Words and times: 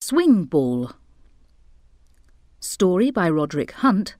Swing 0.00 0.44
Ball. 0.44 0.92
Story 2.60 3.10
by 3.10 3.28
Roderick 3.28 3.72
Hunt. 3.72 4.14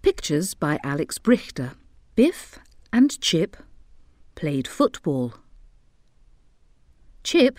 Pictures 0.00 0.54
by 0.54 0.78
Alex 0.82 1.18
Brychta. 1.18 1.74
Biff 2.14 2.58
and 2.90 3.20
Chip 3.20 3.56
played 4.34 4.66
football. 4.66 5.34
Chip 7.22 7.58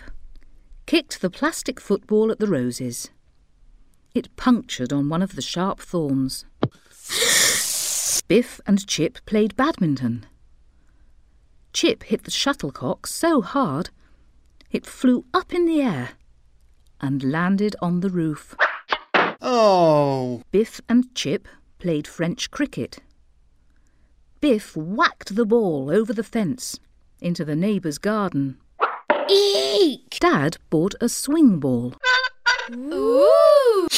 kicked 0.86 1.20
the 1.20 1.30
plastic 1.30 1.78
football 1.78 2.32
at 2.32 2.40
the 2.40 2.48
roses. 2.48 3.10
It 4.12 4.34
punctured 4.34 4.92
on 4.92 5.08
one 5.08 5.22
of 5.22 5.36
the 5.36 5.42
sharp 5.42 5.78
thorns. 5.78 6.46
Biff 8.26 8.60
and 8.66 8.84
Chip 8.88 9.18
played 9.24 9.54
badminton. 9.54 10.26
Chip 11.72 12.02
hit 12.04 12.24
the 12.24 12.32
shuttlecock 12.32 13.06
so 13.06 13.40
hard 13.40 13.90
it 14.72 14.84
flew 14.84 15.26
up 15.32 15.54
in 15.54 15.64
the 15.66 15.80
air 15.80 16.10
and 17.00 17.22
landed 17.22 17.76
on 17.80 18.00
the 18.00 18.10
roof. 18.10 18.54
Oh! 19.40 20.42
Biff 20.50 20.80
and 20.88 21.14
Chip 21.14 21.48
played 21.78 22.06
French 22.06 22.50
cricket. 22.50 22.98
Biff 24.40 24.76
whacked 24.76 25.34
the 25.34 25.46
ball 25.46 25.90
over 25.90 26.12
the 26.12 26.24
fence 26.24 26.78
into 27.20 27.44
the 27.44 27.56
neighbour's 27.56 27.98
garden. 27.98 28.58
Eek! 29.30 30.18
Dad 30.20 30.58
bought 30.70 30.94
a 31.00 31.08
swing 31.08 31.58
ball. 31.58 31.94
Ooh! 32.72 33.88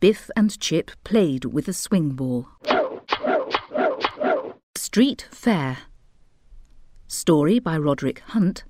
Biff 0.00 0.30
and 0.36 0.58
Chip 0.58 0.90
played 1.04 1.44
with 1.44 1.68
a 1.68 1.72
swing 1.72 2.10
ball. 2.10 2.48
Street 4.76 5.28
Fair. 5.30 5.78
Story 7.06 7.58
by 7.58 7.78
Roderick 7.78 8.20
Hunt. 8.28 8.64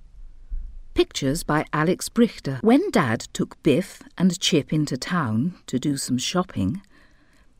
Pictures 0.94 1.42
by 1.42 1.64
Alex 1.72 2.10
Brychta. 2.10 2.62
When 2.62 2.90
Dad 2.90 3.20
took 3.32 3.62
Biff 3.62 4.02
and 4.18 4.38
Chip 4.38 4.74
into 4.74 4.98
town 4.98 5.54
to 5.66 5.78
do 5.78 5.96
some 5.96 6.18
shopping, 6.18 6.82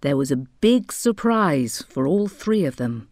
there 0.03 0.19
was 0.19 0.31
a 0.31 0.37
big 0.37 0.93
surprise 0.93 1.83
for 1.89 2.07
all 2.07 2.29
three 2.29 2.67
of 2.67 2.77
them. 2.77 3.09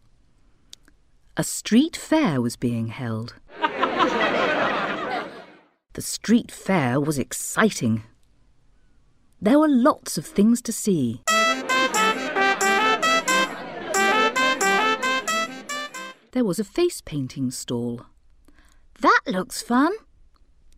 A 1.38 1.42
street 1.42 1.96
fair 1.96 2.38
was 2.38 2.56
being 2.56 2.88
held. 2.88 3.36
the 3.60 5.24
street 5.98 6.52
fair 6.52 7.00
was 7.00 7.18
exciting. 7.18 8.02
There 9.40 9.58
were 9.58 9.68
lots 9.68 10.18
of 10.18 10.26
things 10.26 10.60
to 10.62 10.72
see. 10.72 11.22
There 16.32 16.44
was 16.44 16.58
a 16.58 16.64
face 16.64 17.00
painting 17.00 17.50
stall. 17.50 18.02
That 19.00 19.22
looks 19.26 19.62
fun, 19.62 19.92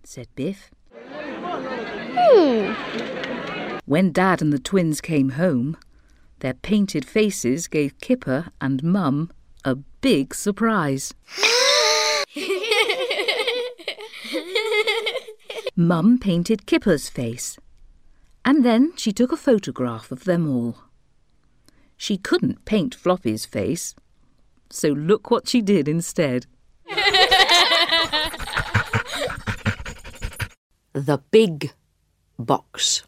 said 0.04 0.28
Biff. 0.34 0.70
Hmm. 2.14 2.72
When 3.84 4.12
Dad 4.12 4.40
and 4.40 4.52
the 4.52 4.58
twins 4.58 5.00
came 5.00 5.30
home, 5.30 5.76
their 6.40 6.54
painted 6.54 7.04
faces 7.04 7.68
gave 7.68 8.00
Kipper 8.00 8.48
and 8.60 8.82
Mum 8.82 9.30
a 9.64 9.76
big 9.76 10.34
surprise. 10.34 11.14
Mum 15.76 16.18
painted 16.18 16.66
Kipper's 16.66 17.08
face, 17.08 17.58
and 18.44 18.64
then 18.64 18.92
she 18.96 19.12
took 19.12 19.32
a 19.32 19.36
photograph 19.36 20.10
of 20.10 20.24
them 20.24 20.48
all. 20.48 20.76
She 21.96 22.16
couldn't 22.16 22.64
paint 22.64 22.94
Floppy's 22.94 23.46
face, 23.46 23.94
so 24.70 24.88
look 24.88 25.30
what 25.30 25.48
she 25.48 25.62
did 25.62 25.86
instead. 25.88 26.46
The 30.94 31.22
Big 31.30 31.72
Box. 32.38 33.02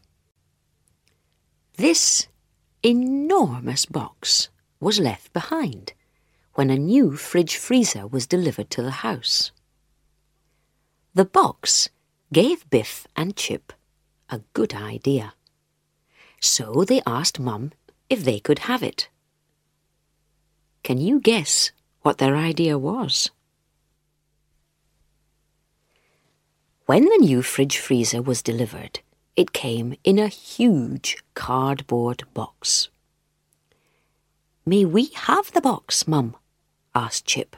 This 1.77 2.27
enormous 2.81 3.85
box 3.85 4.49
was 4.79 4.99
left 4.99 5.31
behind 5.33 5.93
when 6.55 6.71
a 6.71 6.79
new 6.79 7.15
fridge 7.15 7.57
freezer 7.57 8.07
was 8.07 8.25
delivered 8.25 8.71
to 8.71 8.81
the 8.81 9.05
house. 9.05 9.51
The 11.13 11.25
box 11.25 11.89
gave 12.33 12.67
Biff 12.71 13.05
and 13.15 13.35
Chip 13.35 13.71
a 14.31 14.41
good 14.53 14.73
idea. 14.73 15.35
So 16.41 16.85
they 16.85 17.03
asked 17.05 17.39
Mum 17.39 17.71
if 18.09 18.23
they 18.23 18.39
could 18.39 18.65
have 18.65 18.81
it. 18.81 19.09
Can 20.81 20.97
you 20.97 21.19
guess 21.19 21.71
what 22.01 22.17
their 22.17 22.35
idea 22.35 22.79
was? 22.79 23.29
When 26.85 27.05
the 27.05 27.17
new 27.19 27.41
fridge 27.41 27.79
freezer 27.79 28.21
was 28.21 28.43
delivered, 28.43 28.99
it 29.35 29.53
came 29.53 29.95
in 30.03 30.19
a 30.19 30.27
huge 30.27 31.17
cardboard 31.33 32.23
box. 32.35 32.89
May 34.67 34.85
we 34.85 35.05
have 35.15 35.51
the 35.51 35.61
box, 35.61 36.07
Mum? 36.07 36.35
asked 36.93 37.25
Chip. 37.25 37.55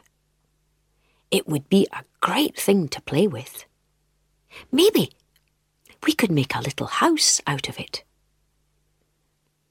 It 1.29 1.45
would 1.45 1.67
be 1.67 1.89
a 1.91 2.05
great 2.21 2.57
thing 2.57 2.88
to 2.88 3.01
play 3.01 3.27
with. 3.27 3.65
Maybe 4.71 5.11
we 6.05 6.13
could 6.13 6.31
make 6.31 6.55
a 6.55 6.61
little 6.61 6.88
house 6.88 7.41
out 7.45 7.67
of 7.67 7.77
it. 7.77 8.05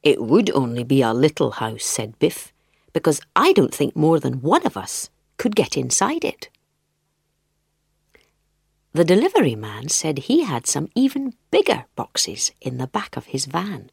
It 0.02 0.20
would 0.20 0.50
only 0.50 0.84
be 0.84 1.00
a 1.00 1.14
little 1.14 1.52
house, 1.52 1.84
said 1.86 2.18
Biff, 2.18 2.52
because 2.92 3.22
I 3.34 3.54
don't 3.54 3.74
think 3.74 3.96
more 3.96 4.20
than 4.20 4.42
one 4.42 4.66
of 4.66 4.76
us 4.76 5.08
could 5.38 5.56
get 5.56 5.78
inside 5.78 6.26
it. 6.26 6.50
The 8.96 9.04
delivery 9.04 9.54
man 9.54 9.90
said 9.90 10.20
he 10.20 10.44
had 10.44 10.66
some 10.66 10.88
even 10.94 11.34
bigger 11.50 11.84
boxes 11.96 12.52
in 12.62 12.78
the 12.78 12.86
back 12.86 13.14
of 13.18 13.26
his 13.26 13.44
van. 13.44 13.90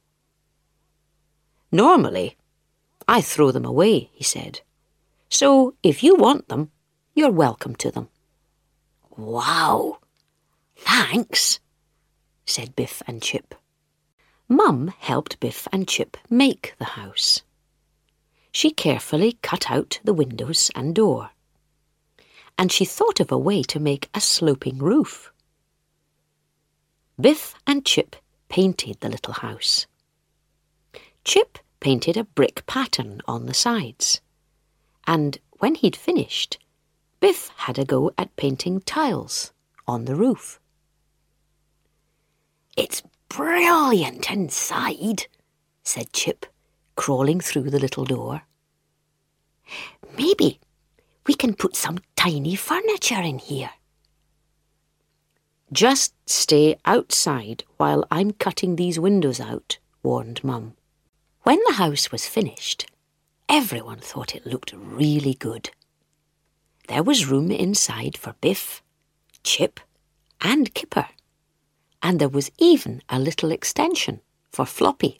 Normally, 1.73 2.37
I 3.05 3.19
throw 3.19 3.51
them 3.51 3.65
away, 3.65 4.11
he 4.13 4.23
said. 4.23 4.61
So 5.27 5.75
if 5.83 6.03
you 6.03 6.15
want 6.15 6.47
them, 6.47 6.71
you're 7.13 7.33
welcome 7.33 7.75
to 7.83 7.91
them. 7.91 8.07
Wow! 9.17 9.97
Thanks, 10.77 11.59
said 12.45 12.73
Biff 12.73 13.03
and 13.05 13.21
Chip. 13.21 13.55
Mum 14.47 14.87
helped 14.99 15.41
Biff 15.41 15.67
and 15.73 15.85
Chip 15.85 16.15
make 16.29 16.75
the 16.77 16.95
house. 16.95 17.41
She 18.53 18.71
carefully 18.71 19.37
cut 19.41 19.69
out 19.69 19.99
the 20.05 20.13
windows 20.13 20.71
and 20.73 20.95
door 20.95 21.31
and 22.57 22.71
she 22.71 22.85
thought 22.85 23.19
of 23.19 23.31
a 23.31 23.37
way 23.37 23.63
to 23.63 23.79
make 23.79 24.09
a 24.13 24.21
sloping 24.21 24.77
roof. 24.77 25.31
Biff 27.19 27.55
and 27.67 27.85
Chip 27.85 28.15
painted 28.49 28.97
the 28.99 29.09
little 29.09 29.33
house. 29.33 29.87
Chip 31.23 31.57
painted 31.79 32.17
a 32.17 32.23
brick 32.23 32.65
pattern 32.65 33.21
on 33.27 33.45
the 33.45 33.53
sides, 33.53 34.21
and 35.05 35.37
when 35.59 35.75
he'd 35.75 35.95
finished, 35.95 36.57
Biff 37.19 37.49
had 37.55 37.79
a 37.79 37.85
go 37.85 38.11
at 38.17 38.35
painting 38.35 38.81
tiles 38.81 39.53
on 39.87 40.05
the 40.05 40.15
roof. 40.15 40.59
It's 42.75 43.03
brilliant 43.29 44.29
inside, 44.31 45.27
said 45.83 46.11
Chip, 46.13 46.45
crawling 46.95 47.39
through 47.39 47.69
the 47.69 47.79
little 47.79 48.05
door. 48.05 48.43
Maybe 50.17 50.59
we 51.25 51.33
can 51.33 51.53
put 51.53 51.75
some 51.75 51.99
tiny 52.23 52.55
furniture 52.55 53.19
in 53.21 53.37
here. 53.37 53.71
Just 55.73 56.13
stay 56.25 56.77
outside 56.85 57.65
while 57.75 58.05
I'm 58.09 58.31
cutting 58.31 58.77
these 58.77 58.97
windows 58.97 59.41
out, 59.41 59.77
warned 60.03 60.41
Mum. 60.41 60.75
When 61.41 61.59
the 61.67 61.73
house 61.73 62.13
was 62.13 62.25
finished, 62.25 62.89
everyone 63.49 63.99
thought 63.99 64.35
it 64.35 64.45
looked 64.45 64.71
really 64.73 65.33
good. 65.33 65.71
There 66.87 67.03
was 67.03 67.27
room 67.27 67.51
inside 67.51 68.15
for 68.15 68.35
Biff, 68.39 68.81
Chip, 69.43 69.81
and 70.39 70.73
Kipper, 70.73 71.09
and 72.01 72.19
there 72.19 72.29
was 72.29 72.51
even 72.57 73.01
a 73.09 73.19
little 73.19 73.51
extension 73.51 74.21
for 74.49 74.65
Floppy. 74.65 75.17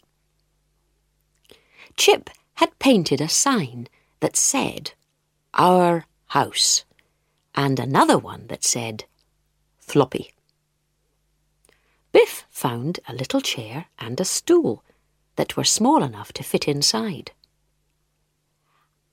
Chip 1.98 2.30
had 2.54 2.80
painted 2.80 3.20
a 3.20 3.28
sign 3.28 3.90
that 4.22 4.38
said, 4.38 4.94
Our 5.54 6.06
House, 6.28 6.86
and 7.56 7.80
another 7.80 8.18
one 8.18 8.48
that 8.48 8.64
said, 8.64 9.06
Floppy. 9.80 10.34
Biff 12.12 12.46
found 12.50 13.00
a 13.08 13.14
little 13.14 13.42
chair 13.42 13.86
and 14.00 14.20
a 14.20 14.26
stool 14.26 14.84
that 15.36 15.58
were 15.58 15.64
small 15.64 16.04
enough 16.04 16.32
to 16.34 16.44
fit 16.44 16.68
inside. 16.68 17.32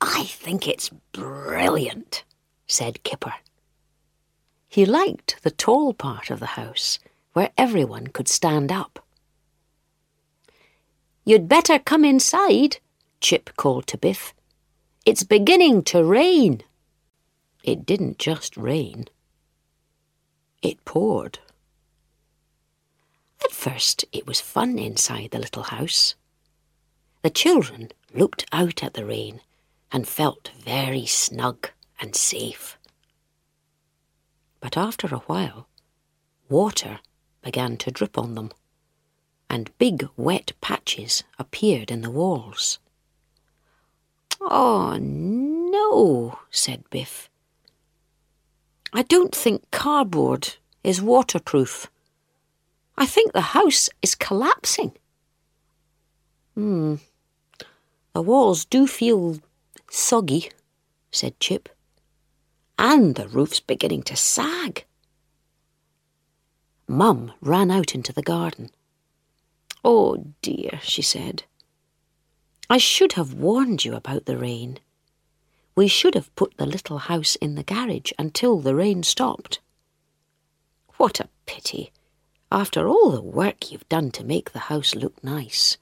I 0.01 0.25
think 0.25 0.67
it's 0.67 0.91
brilliant, 1.13 2.25
said 2.67 3.03
Kipper. 3.03 3.35
He 4.69 4.87
liked 4.87 5.43
the 5.43 5.51
tall 5.51 5.93
part 5.93 6.31
of 6.31 6.41
the 6.41 6.55
house 6.61 6.99
where 7.33 7.51
everyone 7.59 8.09
could 8.09 8.29
stand 8.29 8.71
up. 8.71 9.05
You'd 11.25 11.49
better 11.49 11.79
come 11.79 12.05
inside, 12.05 12.79
Chip 13.21 13.51
called 13.57 13.87
to 13.89 13.99
Biff. 13.99 14.35
It's 15.05 15.23
beginning 15.23 15.83
to 15.85 16.05
rain. 16.05 16.63
It 17.63 17.87
didn't 17.87 18.19
just 18.19 18.57
rain. 18.57 19.07
It 20.63 20.85
poured. 20.85 21.39
At 23.45 23.53
first, 23.53 24.05
it 24.13 24.27
was 24.27 24.41
fun 24.41 24.79
inside 24.79 25.31
the 25.31 25.39
little 25.39 25.65
house. 25.65 26.15
The 27.23 27.31
children 27.31 27.91
looked 28.15 28.47
out 28.53 28.83
at 28.83 28.95
the 28.95 29.05
rain 29.05 29.41
and 29.93 30.07
felt 30.07 30.51
very 30.59 31.07
snug 31.07 31.71
and 32.01 32.15
safe. 32.15 32.79
But 34.61 34.77
after 34.77 35.07
a 35.15 35.21
while, 35.21 35.69
water 36.49 37.01
began 37.43 37.77
to 37.79 37.91
drip 37.91 38.19
on 38.19 38.35
them, 38.35 38.51
and 39.49 39.77
big 39.79 40.09
wet 40.17 40.53
patches 40.61 41.25
appeared 41.39 41.91
in 41.91 42.03
the 42.03 42.11
walls. 42.11 42.79
Oh, 44.41 44.97
no, 45.01 46.39
said 46.51 46.85
Biff. 46.91 47.30
I 48.93 49.03
don't 49.03 49.35
think 49.35 49.71
cardboard 49.71 50.55
is 50.83 51.01
waterproof. 51.01 51.91
I 52.97 53.07
think 53.07 53.33
the 53.33 53.41
house 53.41 53.89
is 54.03 54.15
collapsing. 54.15 54.93
Hmm. 56.55 56.97
The 58.15 58.23
walls 58.23 58.65
do 58.65 58.87
feel 58.87 59.39
soggy, 59.89 60.51
said 61.13 61.39
Chip. 61.39 61.69
And 62.79 63.15
the 63.15 63.29
roof's 63.29 63.61
beginning 63.61 64.03
to 64.05 64.17
sag. 64.17 64.85
Mum 66.89 67.33
ran 67.41 67.71
out 67.71 67.95
into 67.95 68.13
the 68.13 68.23
garden. 68.23 68.71
Oh 69.85 70.25
dear, 70.43 70.81
she 70.83 71.03
said. 71.03 71.45
I 72.69 72.79
should 72.79 73.13
have 73.13 73.35
warned 73.35 73.85
you 73.85 73.95
about 73.95 74.27
the 74.27 74.37
rain. 74.37 74.81
We 75.75 75.89
should 75.89 76.15
have 76.15 76.35
put 76.35 76.57
the 76.57 76.67
little 76.67 76.99
house 76.99 77.37
in 77.37 77.55
the 77.55 77.63
garage 77.63 78.13
until 78.19 78.61
the 78.61 78.75
rain 78.75 79.03
stopped. 79.03 79.61
What 80.97 81.21
a 81.21 81.29
pity, 81.47 81.93
after 82.53 82.89
all 82.89 83.11
the 83.11 83.23
work 83.23 83.71
you've 83.71 83.89
done 83.89 84.11
to 84.13 84.25
make 84.25 84.53
the 84.53 84.67
house 84.71 84.95
look 84.95 85.23
nice. 85.25 85.79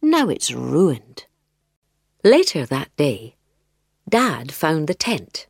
Now 0.00 0.28
it's 0.28 0.52
ruined. 0.52 1.24
Later 2.22 2.66
that 2.66 2.94
day, 2.96 3.36
Dad 4.08 4.52
found 4.52 4.86
the 4.86 4.94
tent 4.94 5.46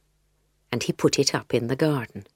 and 0.75 0.83
he 0.83 0.93
put 0.93 1.19
it 1.19 1.35
up 1.35 1.55
in 1.55 1.69
the 1.69 1.77
garden. 1.77 2.27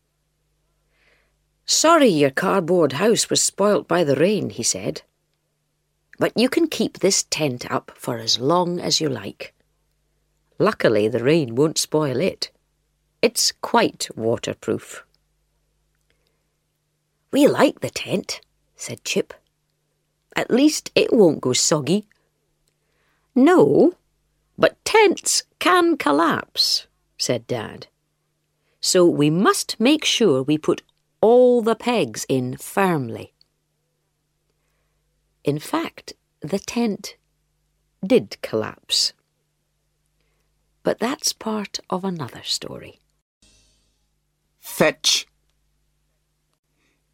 Sorry 1.67 2.09
your 2.09 2.31
cardboard 2.31 2.93
house 2.95 3.29
was 3.29 3.43
spoilt 3.43 3.89
by 3.89 4.05
the 4.05 4.15
rain, 4.15 4.51
he 4.51 4.63
said. 4.63 5.03
But 6.19 6.37
you 6.37 6.49
can 6.49 6.69
keep 6.69 6.99
this 6.99 7.25
tent 7.25 7.69
up 7.71 7.91
for 7.97 8.19
as 8.19 8.39
long 8.39 8.81
as 8.81 9.01
you 9.01 9.09
like. 9.09 9.55
Luckily, 10.59 11.09
the 11.09 11.23
rain 11.23 11.55
won't 11.55 11.79
spoil 11.79 12.21
it. 12.21 12.51
It's 13.23 13.53
quite 13.53 14.09
waterproof. 14.17 15.05
We 17.31 17.47
like 17.47 17.81
the 17.81 17.91
tent, 17.91 18.41
said 18.75 19.05
Chip. 19.05 19.35
At 20.35 20.51
least 20.51 20.91
it 20.95 21.13
won't 21.13 21.41
go 21.41 21.53
soggy. 21.53 22.07
No, 23.35 23.95
but 24.57 24.85
tents 24.85 25.45
can 25.59 25.97
collapse, 25.97 26.87
said 27.17 27.47
Dad. 27.47 27.87
So 28.81 29.05
we 29.07 29.31
must 29.31 29.79
make 29.79 30.05
sure 30.05 30.43
we 30.43 30.59
put 30.59 30.83
all 31.21 31.63
the 31.63 31.75
pegs 31.75 32.25
in 32.29 32.57
firmly. 32.57 33.33
In 35.45 35.59
fact, 35.59 36.15
the 36.41 36.59
tent 36.59 37.17
did 38.05 38.37
collapse. 38.43 39.13
But 40.89 41.01
that's 41.01 41.35
part 41.35 41.81
of 41.91 42.03
another 42.03 42.41
story. 42.43 42.99
Fetch! 44.59 45.27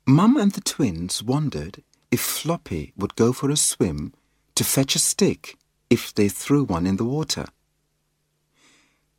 Mum 0.06 0.36
and 0.36 0.52
the 0.52 0.60
twins 0.60 1.24
wondered 1.24 1.82
if 2.12 2.20
Floppy 2.20 2.92
would 2.96 3.16
go 3.16 3.32
for 3.32 3.50
a 3.50 3.56
swim 3.56 4.14
to 4.54 4.62
fetch 4.62 4.94
a 4.94 5.00
stick 5.00 5.58
if 5.90 6.14
they 6.14 6.28
threw 6.28 6.62
one 6.62 6.86
in 6.86 6.98
the 6.98 7.04
water. 7.04 7.46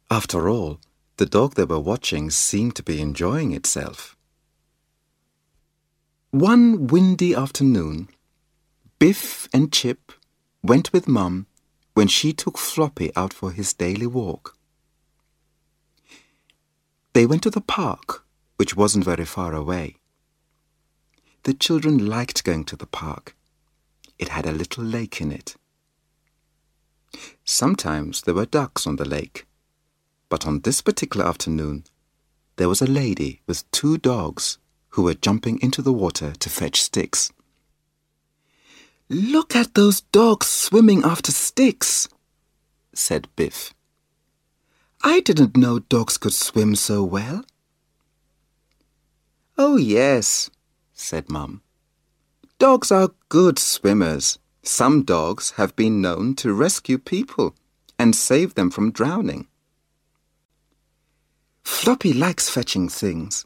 After 0.10 0.48
all, 0.48 0.80
the 1.18 1.26
dog 1.26 1.56
they 1.56 1.66
were 1.66 1.78
watching 1.92 2.32
seemed 2.32 2.78
to 2.78 2.84
be 2.84 3.02
enjoying 3.02 3.52
itself. 3.52 4.16
One 6.32 6.88
windy 6.88 7.36
afternoon, 7.36 8.08
Biff 9.00 9.50
and 9.52 9.74
Chip 9.74 10.14
went 10.64 10.94
with 10.94 11.10
Mum 11.10 11.48
when 11.96 12.08
she 12.08 12.34
took 12.34 12.58
Floppy 12.58 13.12
out 13.16 13.34
for 13.34 13.52
his 13.52 13.74
daily 13.74 14.06
walk. 14.06 14.56
They 17.14 17.26
went 17.26 17.42
to 17.44 17.50
the 17.50 17.62
park, 17.62 18.26
which 18.58 18.76
wasn't 18.76 19.06
very 19.06 19.26
far 19.26 19.54
away. 19.54 19.96
The 21.44 21.54
children 21.54 22.06
liked 22.06 22.44
going 22.44 22.66
to 22.66 22.76
the 22.76 22.86
park. 22.86 23.36
It 24.20 24.28
had 24.28 24.46
a 24.46 24.52
little 24.52 24.84
lake 24.84 25.22
in 25.22 25.32
it. 25.32 25.56
Sometimes 27.46 28.22
there 28.24 28.34
were 28.34 28.46
ducks 28.46 28.86
on 28.86 28.98
the 28.98 29.08
lake, 29.08 29.48
but 30.28 30.46
on 30.46 30.62
this 30.62 30.82
particular 30.82 31.26
afternoon, 31.26 31.86
there 32.58 32.68
was 32.68 32.82
a 32.82 32.88
lady 32.88 33.42
with 33.48 33.70
two 33.72 33.98
dogs 33.98 34.58
who 34.90 35.04
were 35.04 35.14
jumping 35.14 35.62
into 35.62 35.82
the 35.82 35.94
water 35.94 36.34
to 36.40 36.50
fetch 36.50 36.82
sticks. 36.82 37.32
Look 39.10 39.56
at 39.56 39.76
those 39.76 40.02
dogs 40.02 40.48
swimming 40.48 41.04
after 41.04 41.32
sticks, 41.32 42.10
said 42.94 43.28
Biff. 43.36 43.74
I 45.04 45.20
didn't 45.20 45.56
know 45.56 45.80
dogs 45.80 46.18
could 46.18 46.34
swim 46.34 46.76
so 46.76 47.04
well. 47.04 47.46
Oh, 49.58 49.78
yes, 49.78 50.50
said 50.94 51.30
Mum. 51.30 51.62
Dogs 52.58 52.92
are 52.92 53.12
good 53.30 53.60
swimmers. 53.60 54.40
Some 54.64 55.04
dogs 55.04 55.52
have 55.52 55.76
been 55.76 56.02
known 56.02 56.34
to 56.38 56.54
rescue 56.54 56.98
people 56.98 57.56
and 58.00 58.16
save 58.16 58.56
them 58.56 58.72
from 58.72 58.92
drowning. 58.92 59.48
Floppy 61.64 62.12
likes 62.12 62.50
fetching 62.50 62.90
things, 62.90 63.46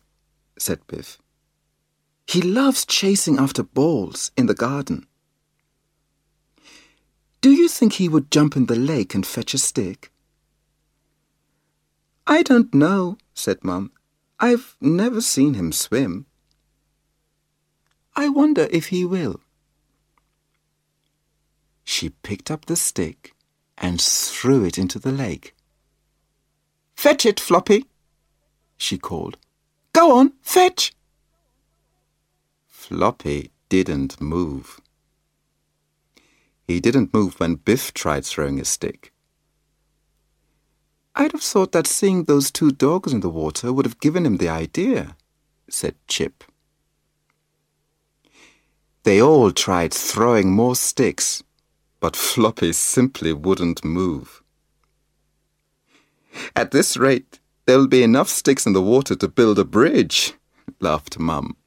said 0.58 0.80
Biff. 0.88 1.18
He 2.28 2.42
loves 2.42 2.86
chasing 2.86 3.38
after 3.38 3.64
balls 3.64 4.32
in 4.38 4.46
the 4.46 4.54
garden. 4.54 5.06
Do 7.42 7.52
you 7.52 7.70
think 7.70 7.94
he 7.94 8.10
would 8.10 8.32
jump 8.32 8.56
in 8.56 8.66
the 8.66 8.76
lake 8.76 9.16
and 9.16 9.26
fetch 9.26 9.54
a 9.54 9.58
stick? 9.58 10.12
I 12.28 12.44
don't 12.44 12.74
know, 12.74 13.18
said 13.34 13.64
Mum. 13.64 13.92
I've 14.40 14.76
never 14.82 15.22
seen 15.22 15.54
him 15.54 15.72
swim. 15.72 16.26
I 18.16 18.30
wonder 18.30 18.68
if 18.72 18.88
he 18.88 19.06
will. 19.06 19.40
She 21.84 22.10
picked 22.10 22.52
up 22.52 22.66
the 22.66 22.76
stick 22.76 23.34
and 23.78 24.02
threw 24.02 24.64
it 24.66 24.78
into 24.78 25.00
the 25.00 25.12
lake. 25.12 25.56
Fetch 26.96 27.26
it, 27.26 27.40
Floppy, 27.40 27.86
she 28.78 28.98
called. 28.98 29.38
Go 29.94 30.18
on, 30.18 30.34
fetch! 30.42 30.94
Floppy 32.68 33.52
didn't 33.70 34.20
move. 34.20 34.82
He 36.70 36.80
didn't 36.80 37.16
move 37.16 37.40
when 37.40 37.56
Biff 37.56 37.96
tried 37.96 38.24
throwing 38.24 38.58
his 38.58 38.70
stick. 38.70 39.12
I'd 41.16 41.32
have 41.32 41.42
thought 41.42 41.72
that 41.72 41.88
seeing 41.88 42.26
those 42.26 42.52
two 42.52 42.70
dogs 42.70 43.12
in 43.12 43.22
the 43.22 43.30
water 43.44 43.74
would 43.74 43.88
have 43.88 44.00
given 44.00 44.24
him 44.24 44.38
the 44.38 44.50
idea, 44.50 45.18
said 45.68 45.96
Chip. 46.08 46.44
They 49.02 49.20
all 49.20 49.52
tried 49.52 49.96
throwing 49.96 50.52
more 50.52 50.76
sticks, 50.76 51.42
but 52.00 52.16
Floppy 52.16 52.74
simply 52.74 53.34
wouldn't 53.34 53.84
move. 53.84 54.44
At 56.56 56.70
this 56.70 56.98
rate, 56.98 57.40
there'll 57.66 57.88
be 57.88 58.04
enough 58.04 58.30
sticks 58.30 58.68
in 58.68 58.74
the 58.74 58.90
water 58.94 59.16
to 59.16 59.28
build 59.28 59.58
a 59.58 59.66
bridge, 59.66 60.34
laughed 60.80 61.18
Mum. 61.18 61.58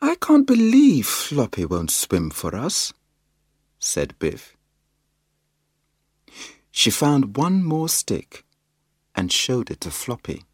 I 0.00 0.14
can't 0.14 0.46
believe 0.46 1.06
Floppy 1.06 1.64
won't 1.64 1.90
swim 1.90 2.30
for 2.30 2.54
us, 2.54 2.92
said 3.84 4.18
Biff. 4.18 4.56
She 6.70 6.90
found 6.90 7.36
one 7.36 7.62
more 7.62 7.88
stick 7.88 8.44
and 9.14 9.30
showed 9.30 9.70
it 9.70 9.80
to 9.82 9.90
Floppy. 9.90 10.44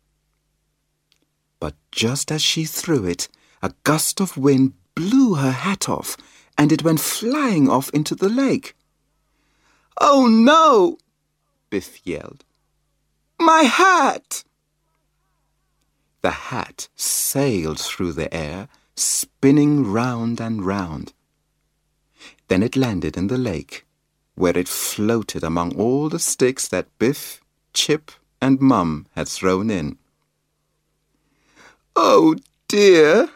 But 1.58 1.74
just 1.92 2.30
as 2.30 2.42
she 2.42 2.64
threw 2.64 3.06
it, 3.06 3.28
a 3.62 3.72
gust 3.84 4.20
of 4.20 4.36
wind 4.36 4.74
blew 4.94 5.34
her 5.34 5.52
hat 5.52 5.88
off 5.88 6.16
and 6.58 6.72
it 6.72 6.82
went 6.82 7.00
flying 7.00 7.70
off 7.70 7.88
into 7.90 8.14
the 8.14 8.28
lake. 8.28 8.76
Oh 9.98 10.26
no! 10.26 10.98
Biff 11.70 12.06
yelled. 12.06 12.44
My 13.38 13.62
hat! 13.62 14.44
The 16.20 16.30
hat 16.52 16.88
sailed 16.96 17.80
through 17.80 18.12
the 18.12 18.32
air, 18.34 18.68
spinning 18.94 19.90
round 19.90 20.40
and 20.40 20.64
round. 20.64 21.14
Then 22.50 22.64
it 22.64 22.74
landed 22.74 23.16
in 23.16 23.28
the 23.28 23.38
lake, 23.38 23.86
where 24.34 24.58
it 24.58 24.66
floated 24.66 25.44
among 25.44 25.76
all 25.76 26.08
the 26.08 26.18
sticks 26.18 26.66
that 26.66 26.98
Biff, 26.98 27.40
Chip, 27.72 28.10
and 28.42 28.60
Mum 28.60 29.06
had 29.14 29.28
thrown 29.28 29.70
in. 29.70 29.98
Oh 31.94 32.34
dear, 32.66 33.30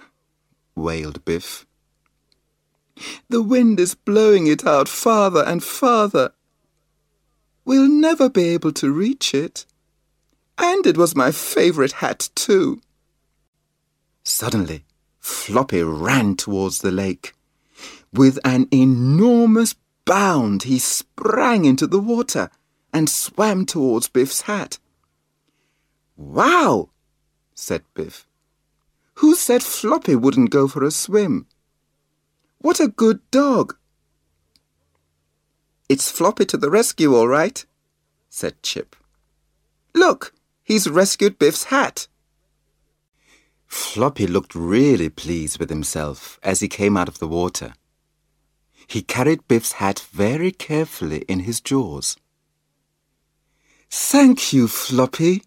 wailed 0.75 1.25
Biff. 1.25 1.64
The 3.28 3.40
wind 3.40 3.78
is 3.78 3.94
blowing 3.94 4.49
it 4.49 4.66
out 4.66 4.88
farther 4.88 5.44
and 5.44 5.62
farther. 5.62 6.33
We'll 7.64 7.88
never 7.88 8.28
be 8.28 8.49
able 8.49 8.73
to 8.73 8.90
reach 8.90 9.33
it. 9.33 9.64
And 10.59 10.85
it 10.88 10.97
was 10.97 11.14
my 11.14 11.30
favourite 11.30 11.92
hat, 12.02 12.30
too. 12.35 12.80
Suddenly, 14.25 14.85
Floppy 15.21 15.85
ran 15.85 16.35
towards 16.35 16.80
the 16.80 16.90
lake. 16.90 17.33
With 18.14 18.38
an 18.44 18.68
enormous 18.73 19.75
bound, 20.04 20.62
he 20.62 20.78
sprang 20.78 21.64
into 21.64 21.88
the 21.88 21.99
water 21.99 22.49
and 22.92 23.11
swam 23.11 23.66
towards 23.66 24.06
Biff's 24.06 24.42
hat. 24.42 24.78
Wow, 26.16 26.90
said 27.56 27.83
Biff. 27.94 28.28
Who 29.14 29.35
said 29.35 29.64
Floppy 29.64 30.14
wouldn't 30.14 30.50
go 30.50 30.68
for 30.68 30.85
a 30.85 30.92
swim? 30.92 31.47
What 32.59 32.78
a 32.78 32.87
good 32.87 33.18
dog! 33.33 33.76
It's 35.88 36.09
Floppy 36.09 36.44
to 36.47 36.56
the 36.56 36.71
rescue, 36.71 37.16
all 37.16 37.28
right, 37.28 37.66
said 38.30 38.62
Chip. 38.62 38.94
Look, 39.92 40.33
he's 40.62 40.88
rescued 40.88 41.38
Biff's 41.38 41.64
hat. 41.64 42.06
Floppy 43.66 44.28
looked 44.28 44.54
really 44.54 45.09
pleased 45.09 45.59
with 45.59 45.68
himself 45.68 46.38
as 46.44 46.61
he 46.61 46.68
came 46.68 46.97
out 46.97 47.09
of 47.09 47.18
the 47.18 47.28
water. 47.28 47.75
He 48.87 49.03
carried 49.03 49.49
Biff's 49.49 49.73
hat 49.73 50.07
very 50.12 50.50
carefully 50.50 51.23
in 51.29 51.41
his 51.41 51.61
jaws. 51.61 52.17
Thank 53.91 54.53
you, 54.53 54.69
Floppy, 54.69 55.43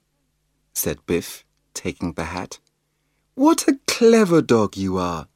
said 0.73 1.05
Biff, 1.05 1.43
taking 1.73 2.13
the 2.13 2.25
hat. 2.25 2.59
What 3.35 3.67
a 3.67 3.79
clever 3.87 4.41
dog 4.41 4.77
you 4.77 4.97
are. 4.97 5.27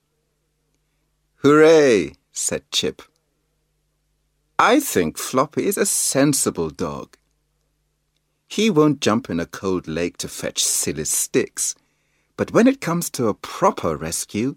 Hooray, 1.43 2.13
said 2.31 2.70
Chip. 2.72 3.01
I 4.58 4.79
think 4.79 5.17
Floppy 5.17 5.65
is 5.65 5.77
a 5.77 5.86
sensible 5.86 6.70
dog. 6.70 7.17
He 8.48 8.70
won't 8.70 9.01
jump 9.01 9.29
in 9.29 9.39
a 9.39 9.46
cold 9.46 9.88
lake 9.88 10.17
to 10.17 10.27
fetch 10.27 10.63
silly 10.63 11.05
sticks, 11.05 11.74
but 12.38 12.51
when 12.51 12.67
it 12.67 12.81
comes 12.81 13.10
to 13.12 13.27
a 13.27 13.34
proper 13.34 13.96
rescue, 13.98 14.55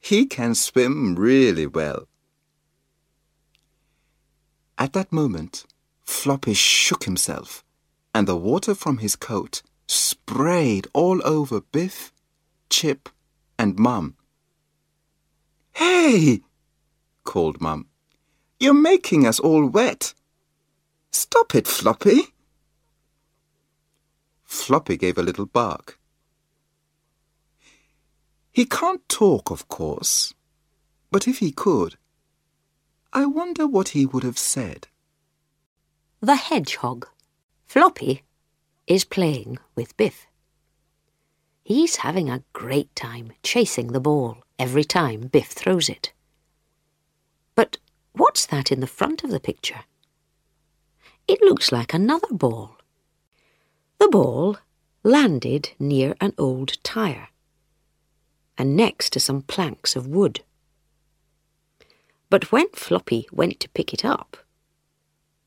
he 0.00 0.26
can 0.26 0.54
swim 0.54 1.16
really 1.16 1.66
well. 1.66 2.06
At 4.78 4.92
that 4.92 5.12
moment, 5.12 5.64
Floppy 6.04 6.54
shook 6.54 7.04
himself, 7.04 7.64
and 8.14 8.28
the 8.28 8.36
water 8.36 8.74
from 8.74 8.98
his 8.98 9.16
coat 9.16 9.62
sprayed 9.86 10.86
all 10.92 11.20
over 11.26 11.60
Biff, 11.60 12.12
Chip, 12.68 13.08
and 13.58 13.78
Mum. 13.78 14.16
Hey! 15.72 16.42
called 17.24 17.60
Mum. 17.60 17.86
You're 18.60 18.74
making 18.74 19.26
us 19.26 19.40
all 19.40 19.66
wet. 19.66 20.14
Stop 21.10 21.54
it, 21.54 21.66
Floppy. 21.66 22.32
Floppy 24.44 24.96
gave 24.96 25.18
a 25.18 25.22
little 25.22 25.46
bark. 25.46 25.98
He 28.52 28.64
can't 28.64 29.06
talk, 29.08 29.50
of 29.50 29.68
course, 29.68 30.32
but 31.10 31.28
if 31.28 31.38
he 31.38 31.52
could, 31.52 31.96
I 33.16 33.24
wonder 33.24 33.66
what 33.66 33.88
he 33.96 34.04
would 34.04 34.24
have 34.24 34.36
said. 34.36 34.88
The 36.20 36.36
hedgehog, 36.36 37.08
Floppy, 37.64 38.24
is 38.86 39.06
playing 39.06 39.56
with 39.74 39.96
Biff. 39.96 40.26
He's 41.64 41.96
having 41.96 42.28
a 42.28 42.44
great 42.52 42.94
time 42.94 43.32
chasing 43.42 43.92
the 43.92 44.00
ball 44.00 44.44
every 44.58 44.84
time 44.84 45.28
Biff 45.28 45.46
throws 45.46 45.88
it. 45.88 46.12
But 47.54 47.78
what's 48.12 48.44
that 48.44 48.70
in 48.70 48.80
the 48.80 48.86
front 48.86 49.24
of 49.24 49.30
the 49.30 49.40
picture? 49.40 49.84
It 51.26 51.40
looks 51.40 51.72
like 51.72 51.94
another 51.94 52.28
ball. 52.30 52.76
The 53.98 54.08
ball 54.08 54.58
landed 55.02 55.70
near 55.78 56.16
an 56.20 56.34
old 56.36 56.76
tyre 56.84 57.30
and 58.58 58.76
next 58.76 59.14
to 59.14 59.20
some 59.20 59.40
planks 59.40 59.96
of 59.96 60.06
wood. 60.06 60.42
But 62.28 62.50
when 62.50 62.68
Floppy 62.70 63.28
went 63.30 63.60
to 63.60 63.68
pick 63.68 63.94
it 63.94 64.04
up, 64.04 64.36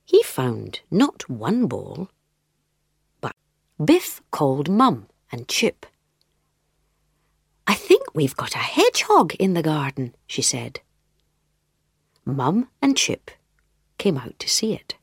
he 0.05 0.23
found 0.23 0.81
not 0.89 1.29
one 1.29 1.67
ball, 1.67 2.09
but 3.21 3.35
Biff 3.83 4.21
called 4.31 4.69
Mum 4.69 5.07
and 5.31 5.47
Chip. 5.47 5.85
I 7.67 7.75
think 7.75 8.15
we've 8.15 8.35
got 8.35 8.55
a 8.55 8.59
hedgehog 8.59 9.35
in 9.35 9.53
the 9.53 9.61
garden, 9.61 10.15
she 10.25 10.41
said. 10.41 10.79
Mum 12.25 12.69
and 12.81 12.97
Chip 12.97 13.29
came 13.97 14.17
out 14.17 14.39
to 14.39 14.49
see 14.49 14.73
it. 14.73 14.95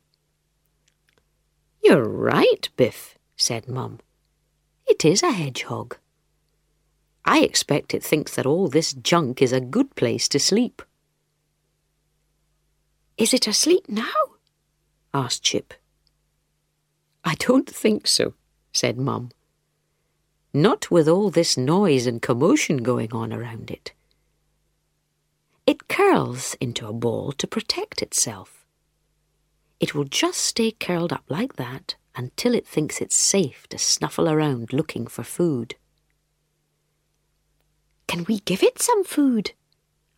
You're 1.85 2.09
right, 2.09 2.69
Biff, 2.77 3.17
said 3.37 3.69
Mum. 3.69 4.01
It 4.87 5.05
is 5.05 5.23
a 5.23 5.31
hedgehog. 5.31 5.99
I 7.25 7.41
expect 7.41 7.95
it 7.95 8.03
thinks 8.03 8.35
that 8.35 8.47
all 8.47 8.67
this 8.67 8.93
junk 8.93 9.43
is 9.43 9.53
a 9.53 9.61
good 9.61 9.95
place 9.95 10.29
to 10.31 10.41
sleep. 10.41 10.83
Is 13.17 13.33
it 13.33 13.47
asleep 13.47 13.89
now? 13.89 14.37
asked 15.15 15.43
Chip. 15.43 15.73
I 17.25 17.35
don't 17.37 17.69
think 17.69 18.07
so, 18.07 18.35
said 18.73 18.99
Mum. 18.99 19.31
Not 20.53 20.91
with 20.91 21.09
all 21.09 21.31
this 21.31 21.57
noise 21.57 22.07
and 22.07 22.21
commotion 22.21 22.79
going 22.79 23.13
on 23.13 23.33
around 23.33 23.71
it. 23.71 23.93
It 25.67 25.89
curls 25.89 26.55
into 26.61 26.87
a 26.87 26.93
ball 26.93 27.33
to 27.33 27.47
protect 27.47 28.03
itself. 28.03 28.67
It 29.81 29.95
will 29.95 30.05
just 30.05 30.41
stay 30.41 30.71
curled 30.71 31.13
up 31.13 31.25
like 31.29 31.57
that 31.57 31.97
until 32.15 32.55
it 32.55 32.67
thinks 32.67 33.01
it's 33.01 33.17
safe 33.17 33.67
to 33.69 33.79
snuffle 33.79 34.29
around 34.29 34.73
looking 34.73 35.07
for 35.07 35.23
food. 35.25 35.75
Can 38.07 38.25
we 38.25 38.41
give 38.41 38.63
it 38.63 38.81
some 38.81 39.05
food? 39.05 39.53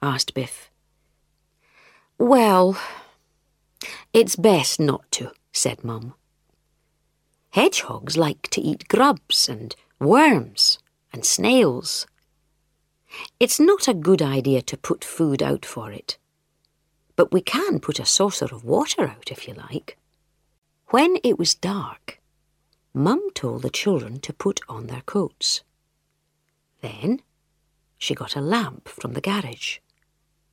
asked 0.02 0.34
Biff. 0.34 0.70
Well, 2.18 2.76
it's 4.12 4.34
best 4.34 4.80
not 4.80 5.10
to, 5.12 5.30
said 5.52 5.84
Mum. 5.84 6.14
Hedgehogs 7.50 8.16
like 8.16 8.42
to 8.50 8.60
eat 8.60 8.88
grubs 8.88 9.48
and 9.48 9.76
worms 10.00 10.80
and 11.12 11.25
snails. 11.25 12.08
It's 13.38 13.60
not 13.60 13.87
a 13.87 13.94
good 13.94 14.20
idea 14.20 14.62
to 14.62 14.76
put 14.76 15.04
food 15.04 15.44
out 15.44 15.64
for 15.64 15.92
it, 15.92 16.18
but 17.14 17.32
we 17.32 17.40
can 17.40 17.78
put 17.78 18.00
a 18.00 18.04
saucer 18.04 18.46
of 18.46 18.64
water 18.64 19.06
out 19.06 19.30
if 19.30 19.46
you 19.46 19.54
like. 19.54 19.96
When 20.88 21.18
it 21.22 21.38
was 21.38 21.54
dark, 21.54 22.20
Mum 22.92 23.30
told 23.32 23.62
the 23.62 23.70
children 23.70 24.18
to 24.20 24.32
put 24.32 24.60
on 24.68 24.88
their 24.88 25.02
coats. 25.02 25.62
Then 26.80 27.22
she 27.96 28.16
got 28.16 28.34
a 28.34 28.40
lamp 28.40 28.88
from 28.88 29.12
the 29.12 29.20
garage 29.20 29.78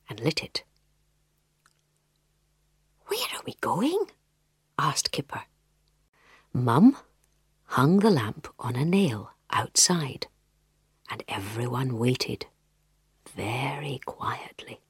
and 0.07 0.19
lit 0.19 0.43
it. 0.43 0.63
Where 3.15 3.39
are 3.39 3.43
we 3.45 3.55
going? 3.61 4.07
asked 4.77 5.11
Kipper. 5.13 5.43
Mum 6.51 6.97
hung 7.67 7.99
the 7.99 8.11
lamp 8.11 8.49
on 8.59 8.75
a 8.75 8.83
nail 8.83 9.31
outside, 9.51 10.27
and 11.09 11.23
everyone 11.29 11.97
waited 11.97 12.47
very 13.33 14.01
quietly. 14.05 14.81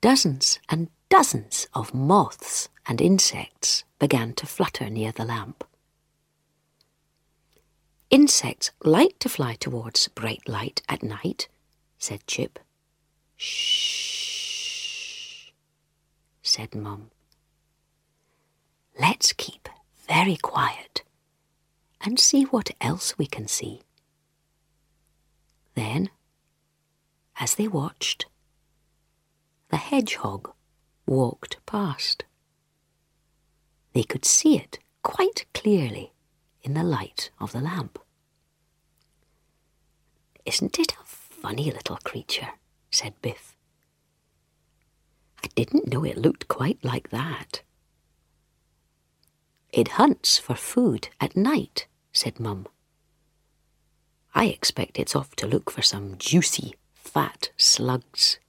Dozens 0.00 0.60
and 0.68 0.90
dozens 1.08 1.66
of 1.74 1.92
moths 1.92 2.68
and 2.86 3.00
insects 3.00 3.82
began 3.98 4.32
to 4.34 4.46
flutter 4.46 4.88
near 4.88 5.10
the 5.10 5.24
lamp. 5.24 5.64
Insects 8.10 8.70
like 8.84 9.18
to 9.18 9.28
fly 9.28 9.54
towards 9.54 10.06
bright 10.06 10.48
light 10.48 10.82
at 10.88 11.02
night, 11.02 11.48
said 11.98 12.24
Chip. 12.28 12.60
Shh, 13.36 14.05
said 16.46 16.74
Mum. 16.74 17.10
Let's 18.98 19.32
keep 19.32 19.68
very 20.08 20.36
quiet 20.36 21.02
and 22.00 22.20
see 22.20 22.44
what 22.44 22.70
else 22.80 23.18
we 23.18 23.26
can 23.26 23.48
see. 23.48 23.82
Then, 25.74 26.08
as 27.40 27.56
they 27.56 27.66
watched, 27.68 28.26
the 29.70 29.76
hedgehog 29.76 30.52
walked 31.04 31.58
past. 31.66 32.24
They 33.92 34.04
could 34.04 34.24
see 34.24 34.56
it 34.56 34.78
quite 35.02 35.46
clearly 35.52 36.12
in 36.62 36.74
the 36.74 36.84
light 36.84 37.30
of 37.40 37.52
the 37.52 37.60
lamp. 37.60 37.98
Isn't 40.44 40.78
it 40.78 40.92
a 40.92 41.04
funny 41.04 41.72
little 41.72 41.98
creature? 42.04 42.50
said 42.90 43.14
Biff. 43.20 43.55
I 45.46 45.48
didn't 45.54 45.86
know 45.86 46.02
it 46.02 46.18
looked 46.18 46.48
quite 46.48 46.84
like 46.84 47.10
that. 47.10 47.62
It 49.72 49.92
hunts 49.92 50.38
for 50.38 50.56
food 50.56 51.10
at 51.20 51.36
night, 51.36 51.86
said 52.12 52.40
Mum. 52.40 52.66
I 54.34 54.46
expect 54.46 54.98
it's 54.98 55.14
off 55.14 55.36
to 55.36 55.46
look 55.46 55.70
for 55.70 55.82
some 55.82 56.16
juicy, 56.18 56.74
fat 56.94 57.50
slugs. 57.56 58.40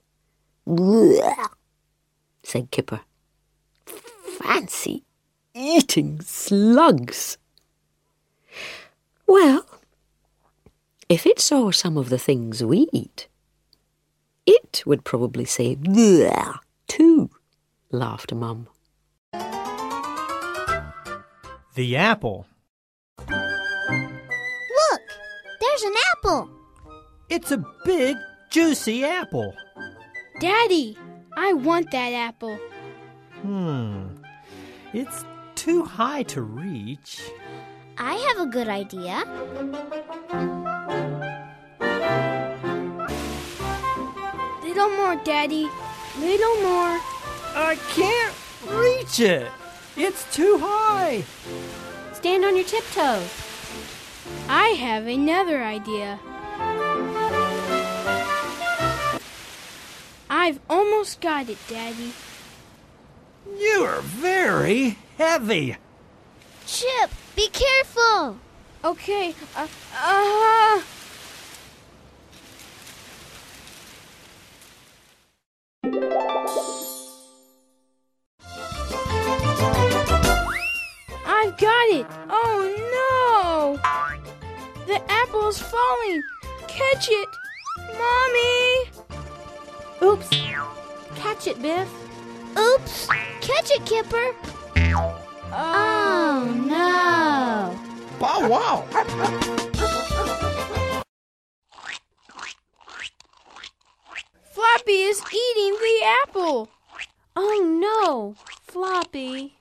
Said 2.42 2.72
Kipper. 2.72 3.02
Fancy 3.86 5.04
eating 5.54 6.22
slugs. 6.22 7.38
Well, 9.28 9.68
if 11.10 11.28
it 11.28 11.40
saw 11.40 11.70
some 11.70 11.96
of 11.96 12.10
the 12.10 12.18
things 12.18 12.64
we 12.64 12.88
eat, 12.92 13.28
it 14.48 14.82
would 14.88 15.04
probably 15.04 15.46
say 15.46 15.76
Blech, 15.76 16.54
too, 16.54 16.67
laughed 17.92 18.34
Mum. 18.34 18.68
The 21.76 21.96
apple. 21.96 22.48
Look, 23.30 25.02
there's 25.62 25.84
an 25.84 25.94
apple. 26.12 26.50
It's 27.30 27.52
a 27.52 27.64
big, 27.86 28.18
juicy 28.50 29.06
apple. 29.06 29.54
Daddy, 30.40 30.98
I 31.38 31.54
want 31.54 31.92
that 31.92 32.14
apple. 32.14 32.58
Hmm. 33.42 34.08
It's 34.94 35.26
too 35.56 35.84
high 35.84 36.24
to 36.24 36.42
reach. 36.42 37.22
I 37.98 38.14
have 38.14 38.40
a 38.48 38.50
good 38.50 38.68
idea. 38.68 39.24
Little 44.64 44.90
more, 44.90 45.16
Daddy. 45.24 45.70
Little 46.20 46.56
more. 46.62 47.00
I 47.60 47.76
can't 47.90 48.36
reach 48.68 49.20
it. 49.20 49.52
It's 49.96 50.32
too 50.32 50.60
high. 50.62 51.24
Stand 52.14 52.46
on 52.46 52.56
your 52.56 52.66
tiptoes. 52.66 53.32
I 54.48 54.70
have 54.70 55.08
another 55.08 55.64
idea. 55.64 56.20
I've 60.30 60.60
almost 60.70 61.20
got 61.20 61.50
it, 61.50 61.58
Daddy. 61.68 62.14
You 63.58 63.86
are 63.86 64.02
very 64.02 64.98
heavy. 65.18 65.78
Chip, 66.68 67.10
be 67.36 67.50
careful. 67.50 68.38
Okay, 68.86 69.34
uh, 69.56 69.68
uh. 69.96 70.82
I've 81.40 81.56
got 81.56 81.90
it! 81.90 82.08
Oh 82.32 82.66
no! 82.98 83.78
The 84.88 85.00
apple's 85.08 85.62
falling! 85.62 86.24
Catch 86.68 87.10
it! 87.12 87.30
Mommy! 88.00 88.90
Oops! 90.02 90.30
Catch 91.16 91.46
it, 91.46 91.62
Biff! 91.62 91.88
Oops. 92.58 93.08
Catch 93.42 93.70
it, 93.70 93.86
Kipper. 93.86 94.34
Oh, 94.96 95.16
oh 95.54 96.54
no. 96.66 97.78
Bow 98.20 98.50
wow. 98.50 98.86
Floppy 104.54 105.02
is 105.04 105.22
eating 105.22 105.74
the 105.74 106.02
apple! 106.24 106.70
Oh 107.36 107.62
no! 107.80 108.36
Floppy! 108.64 109.57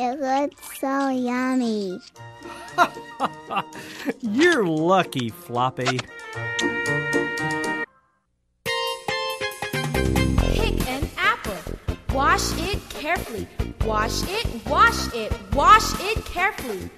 It 0.00 0.20
looks 0.20 0.78
so 0.78 1.08
yummy. 1.08 1.98
You're 4.20 4.64
lucky, 4.64 5.30
Floppy. 5.30 5.98
Pick 10.36 10.88
an 10.88 11.10
apple. 11.18 11.58
Wash 12.14 12.52
it 12.60 12.78
carefully. 12.90 13.48
Wash 13.84 14.22
it, 14.28 14.46
wash 14.68 15.12
it, 15.14 15.32
wash 15.52 15.92
it 16.00 16.24
carefully. 16.24 16.90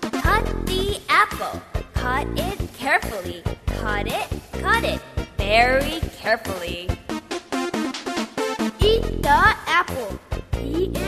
Cut 0.00 0.66
the 0.66 0.98
apple. 1.10 1.60
Cut 1.92 2.26
it 2.38 2.58
carefully. 2.72 3.42
Cut 3.66 4.06
it, 4.06 4.28
cut 4.52 4.82
it 4.82 5.02
very 5.36 6.00
carefully. 6.16 6.88
Eat 8.80 9.02
the 9.22 9.56
apple. 9.66 10.18
Eat 10.60 10.96
it, 10.96 11.07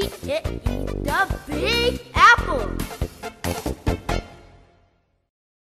eat 0.00 0.28
it, 0.28 0.46
eat 0.46 1.04
the 1.04 1.38
big 1.46 2.00
apple. 2.14 2.99